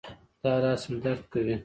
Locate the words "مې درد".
0.89-1.23